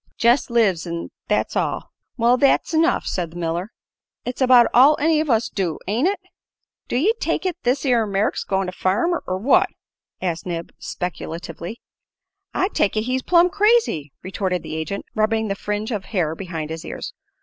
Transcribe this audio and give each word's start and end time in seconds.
"Jest 0.17 0.49
lives, 0.49 0.87
'n' 0.87 1.11
that's 1.27 1.55
all." 1.55 1.91
"Well, 2.17 2.35
thet's 2.35 2.73
enough," 2.73 3.05
said 3.05 3.29
the 3.29 3.37
miller. 3.37 3.71
"It's 4.25 4.41
about 4.41 4.65
all 4.73 4.97
any 4.99 5.19
of 5.19 5.29
us 5.29 5.47
do, 5.47 5.77
ain't 5.85 6.07
it?" 6.07 6.19
"Do 6.87 6.95
ye 6.97 7.13
take 7.19 7.45
it 7.45 7.55
this 7.61 7.85
'ere 7.85 8.07
Merrick's 8.07 8.43
goin' 8.43 8.65
to 8.65 8.71
farm, 8.71 9.13
er 9.27 9.37
what?" 9.37 9.69
asked 10.19 10.47
Nib, 10.47 10.73
speculatively. 10.79 11.81
"I 12.51 12.69
take 12.69 12.97
it 12.97 13.01
he's 13.03 13.21
plumb 13.21 13.51
crazy," 13.51 14.11
retorted 14.23 14.63
the 14.63 14.75
agent, 14.75 15.05
rubbing 15.13 15.49
the 15.49 15.55
fringe 15.55 15.91
of 15.91 16.05
hair 16.05 16.33
behind 16.33 16.71
his 16.71 16.83
ears. 16.83 17.13